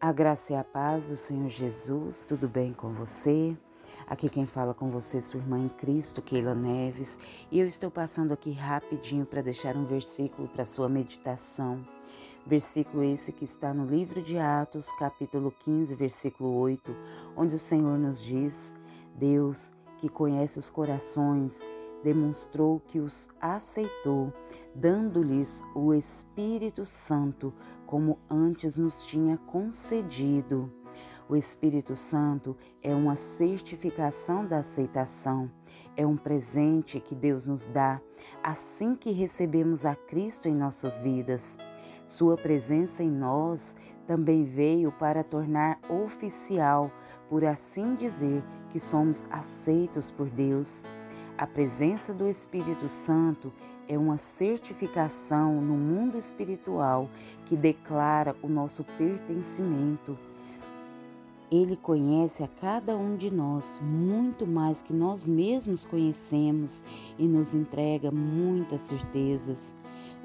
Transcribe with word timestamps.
A 0.00 0.12
graça 0.12 0.52
e 0.52 0.56
a 0.56 0.62
paz 0.62 1.08
do 1.08 1.16
Senhor 1.16 1.48
Jesus, 1.48 2.24
tudo 2.24 2.46
bem 2.46 2.72
com 2.72 2.92
você? 2.92 3.58
Aqui 4.06 4.28
quem 4.28 4.46
fala 4.46 4.72
com 4.72 4.88
você 4.88 5.18
é 5.18 5.20
sua 5.20 5.40
irmã 5.40 5.58
em 5.58 5.68
Cristo, 5.68 6.22
Keila 6.22 6.54
Neves, 6.54 7.18
e 7.50 7.58
eu 7.58 7.66
estou 7.66 7.90
passando 7.90 8.32
aqui 8.32 8.52
rapidinho 8.52 9.26
para 9.26 9.42
deixar 9.42 9.76
um 9.76 9.84
versículo 9.84 10.46
para 10.46 10.64
sua 10.64 10.88
meditação. 10.88 11.84
Versículo 12.46 13.02
esse 13.02 13.32
que 13.32 13.44
está 13.44 13.74
no 13.74 13.86
livro 13.86 14.22
de 14.22 14.38
Atos, 14.38 14.92
capítulo 14.92 15.50
15, 15.50 15.96
versículo 15.96 16.54
8, 16.58 16.94
onde 17.36 17.56
o 17.56 17.58
Senhor 17.58 17.98
nos 17.98 18.22
diz: 18.22 18.76
Deus, 19.16 19.72
que 19.96 20.08
conhece 20.08 20.60
os 20.60 20.70
corações, 20.70 21.60
demonstrou 22.02 22.80
que 22.80 23.00
os 23.00 23.28
aceitou, 23.40 24.32
dando-lhes 24.74 25.64
o 25.74 25.92
Espírito 25.92 26.84
Santo, 26.84 27.52
como 27.86 28.18
antes 28.30 28.76
nos 28.76 29.06
tinha 29.06 29.36
concedido. 29.36 30.72
O 31.28 31.36
Espírito 31.36 31.94
Santo 31.94 32.56
é 32.82 32.94
uma 32.94 33.14
certificação 33.14 34.46
da 34.46 34.58
aceitação, 34.58 35.50
é 35.94 36.06
um 36.06 36.16
presente 36.16 37.00
que 37.00 37.14
Deus 37.14 37.44
nos 37.44 37.66
dá 37.66 38.00
assim 38.42 38.94
que 38.94 39.10
recebemos 39.10 39.84
a 39.84 39.94
Cristo 39.94 40.48
em 40.48 40.54
nossas 40.54 41.02
vidas. 41.02 41.58
Sua 42.06 42.36
presença 42.36 43.02
em 43.02 43.10
nós 43.10 43.76
também 44.06 44.42
veio 44.42 44.90
para 44.90 45.22
tornar 45.22 45.78
oficial, 45.90 46.90
por 47.28 47.44
assim 47.44 47.94
dizer, 47.94 48.42
que 48.70 48.80
somos 48.80 49.26
aceitos 49.30 50.10
por 50.10 50.30
Deus. 50.30 50.84
A 51.38 51.46
presença 51.46 52.12
do 52.12 52.28
Espírito 52.28 52.88
Santo 52.88 53.52
é 53.86 53.96
uma 53.96 54.18
certificação 54.18 55.62
no 55.62 55.74
mundo 55.74 56.18
espiritual 56.18 57.08
que 57.46 57.56
declara 57.56 58.34
o 58.42 58.48
nosso 58.48 58.82
pertencimento. 58.98 60.18
Ele 61.48 61.76
conhece 61.76 62.42
a 62.42 62.48
cada 62.48 62.96
um 62.96 63.14
de 63.14 63.32
nós 63.32 63.80
muito 63.84 64.48
mais 64.48 64.82
que 64.82 64.92
nós 64.92 65.28
mesmos 65.28 65.84
conhecemos 65.84 66.82
e 67.16 67.28
nos 67.28 67.54
entrega 67.54 68.10
muitas 68.10 68.80
certezas. 68.80 69.76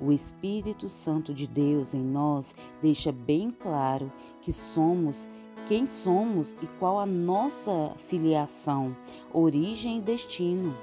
O 0.00 0.12
Espírito 0.12 0.88
Santo 0.88 1.34
de 1.34 1.46
Deus 1.46 1.92
em 1.92 2.02
nós 2.02 2.54
deixa 2.80 3.12
bem 3.12 3.50
claro 3.50 4.10
que 4.40 4.50
somos 4.50 5.28
quem 5.68 5.86
somos 5.86 6.56
e 6.62 6.66
qual 6.78 6.98
a 6.98 7.06
nossa 7.06 7.92
filiação, 7.96 8.96
origem 9.32 9.98
e 9.98 10.00
destino. 10.00 10.74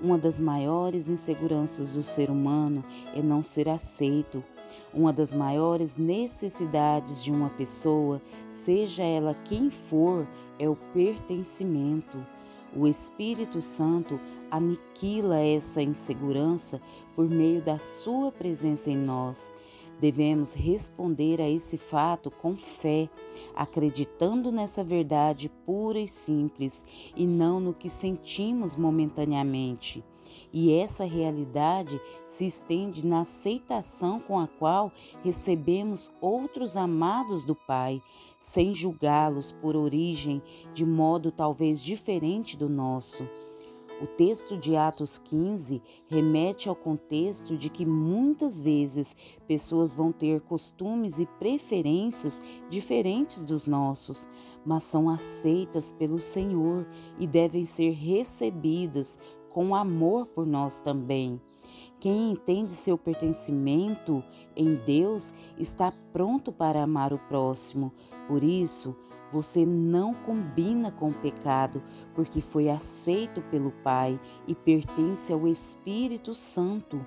Uma 0.00 0.18
das 0.18 0.38
maiores 0.40 1.08
inseguranças 1.08 1.94
do 1.94 2.02
ser 2.02 2.30
humano 2.30 2.84
é 3.14 3.22
não 3.22 3.42
ser 3.42 3.68
aceito. 3.68 4.42
Uma 4.92 5.12
das 5.12 5.32
maiores 5.32 5.96
necessidades 5.96 7.22
de 7.22 7.30
uma 7.30 7.48
pessoa, 7.50 8.20
seja 8.48 9.04
ela 9.04 9.34
quem 9.44 9.70
for, 9.70 10.26
é 10.58 10.68
o 10.68 10.76
pertencimento. 10.92 12.24
O 12.76 12.88
Espírito 12.88 13.62
Santo 13.62 14.20
aniquila 14.50 15.38
essa 15.38 15.80
insegurança 15.80 16.80
por 17.14 17.28
meio 17.28 17.62
da 17.62 17.78
Sua 17.78 18.32
presença 18.32 18.90
em 18.90 18.96
nós. 18.96 19.52
Devemos 20.00 20.52
responder 20.52 21.40
a 21.40 21.48
esse 21.48 21.78
fato 21.78 22.30
com 22.30 22.56
fé, 22.56 23.08
acreditando 23.54 24.50
nessa 24.50 24.82
verdade 24.82 25.48
pura 25.64 26.00
e 26.00 26.08
simples 26.08 26.84
e 27.16 27.26
não 27.26 27.60
no 27.60 27.72
que 27.72 27.88
sentimos 27.88 28.76
momentaneamente. 28.76 30.04
E 30.52 30.72
essa 30.72 31.04
realidade 31.04 32.00
se 32.26 32.46
estende 32.46 33.06
na 33.06 33.20
aceitação 33.20 34.18
com 34.20 34.38
a 34.38 34.48
qual 34.48 34.92
recebemos 35.22 36.10
outros 36.20 36.76
amados 36.76 37.44
do 37.44 37.54
Pai, 37.54 38.02
sem 38.40 38.74
julgá-los 38.74 39.52
por 39.52 39.76
origem 39.76 40.42
de 40.72 40.84
modo 40.84 41.30
talvez 41.30 41.80
diferente 41.80 42.56
do 42.56 42.68
nosso. 42.68 43.28
O 44.02 44.06
texto 44.06 44.56
de 44.56 44.74
Atos 44.74 45.18
15 45.18 45.80
remete 46.08 46.68
ao 46.68 46.74
contexto 46.74 47.56
de 47.56 47.70
que 47.70 47.86
muitas 47.86 48.60
vezes 48.60 49.14
pessoas 49.46 49.94
vão 49.94 50.10
ter 50.10 50.40
costumes 50.40 51.20
e 51.20 51.26
preferências 51.38 52.42
diferentes 52.68 53.44
dos 53.44 53.66
nossos, 53.66 54.26
mas 54.66 54.82
são 54.82 55.08
aceitas 55.08 55.92
pelo 55.92 56.18
Senhor 56.18 56.86
e 57.20 57.26
devem 57.26 57.64
ser 57.64 57.92
recebidas 57.92 59.16
com 59.48 59.74
amor 59.76 60.26
por 60.26 60.44
nós 60.44 60.80
também. 60.80 61.40
Quem 62.00 62.32
entende 62.32 62.72
seu 62.72 62.98
pertencimento 62.98 64.22
em 64.56 64.74
Deus 64.74 65.32
está 65.56 65.92
pronto 66.12 66.50
para 66.50 66.82
amar 66.82 67.12
o 67.12 67.18
próximo. 67.18 67.92
Por 68.26 68.42
isso, 68.42 68.96
você 69.34 69.66
não 69.66 70.14
combina 70.14 70.92
com 70.92 71.08
o 71.08 71.14
pecado, 71.14 71.82
porque 72.14 72.40
foi 72.40 72.70
aceito 72.70 73.42
pelo 73.50 73.72
Pai 73.72 74.20
e 74.46 74.54
pertence 74.54 75.32
ao 75.32 75.48
Espírito 75.48 76.32
Santo. 76.32 77.04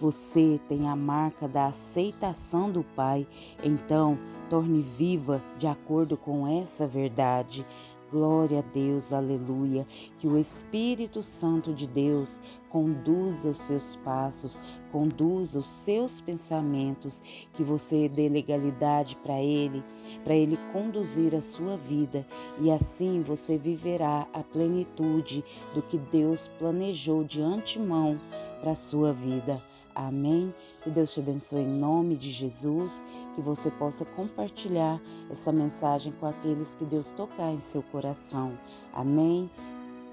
Você 0.00 0.58
tem 0.68 0.88
a 0.88 0.96
marca 0.96 1.46
da 1.46 1.66
aceitação 1.66 2.70
do 2.70 2.82
Pai, 2.82 3.26
então 3.62 4.18
torne 4.48 4.80
viva 4.80 5.42
de 5.58 5.66
acordo 5.66 6.16
com 6.16 6.48
essa 6.48 6.86
verdade. 6.86 7.66
Glória 8.10 8.60
a 8.60 8.62
Deus, 8.62 9.12
aleluia. 9.12 9.84
Que 10.18 10.28
o 10.28 10.38
Espírito 10.38 11.22
Santo 11.24 11.74
de 11.74 11.88
Deus 11.88 12.40
conduza 12.68 13.50
os 13.50 13.58
seus 13.58 13.96
passos, 13.96 14.60
conduza 14.92 15.58
os 15.58 15.66
seus 15.66 16.20
pensamentos, 16.20 17.20
que 17.52 17.64
você 17.64 18.08
dê 18.08 18.28
legalidade 18.28 19.16
para 19.16 19.40
Ele, 19.40 19.82
para 20.22 20.36
Ele 20.36 20.56
conduzir 20.72 21.34
a 21.34 21.40
sua 21.40 21.76
vida 21.76 22.24
e 22.60 22.70
assim 22.70 23.22
você 23.22 23.58
viverá 23.58 24.26
a 24.32 24.42
plenitude 24.42 25.44
do 25.74 25.82
que 25.82 25.98
Deus 25.98 26.46
planejou 26.46 27.24
de 27.24 27.42
antemão 27.42 28.20
para 28.60 28.70
a 28.70 28.76
sua 28.76 29.12
vida. 29.12 29.60
Amém? 29.96 30.54
Que 30.82 30.90
Deus 30.90 31.14
te 31.14 31.20
abençoe 31.20 31.62
em 31.62 31.78
nome 31.78 32.16
de 32.16 32.30
Jesus, 32.30 33.02
que 33.34 33.40
você 33.40 33.70
possa 33.70 34.04
compartilhar 34.04 35.00
essa 35.30 35.50
mensagem 35.50 36.12
com 36.20 36.26
aqueles 36.26 36.74
que 36.74 36.84
Deus 36.84 37.12
tocar 37.12 37.50
em 37.50 37.60
seu 37.60 37.82
coração. 37.82 38.58
Amém? 38.92 39.50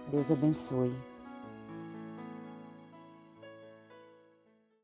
Deus 0.10 0.32
abençoe. 0.32 1.13